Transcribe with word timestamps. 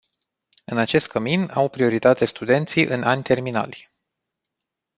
În 0.65 0.77
acest 0.77 1.07
cămin 1.07 1.49
au 1.53 1.69
prioritate 1.69 2.25
studenții 2.25 2.83
în 2.83 3.03
ani 3.03 3.23
terminali. 3.23 3.89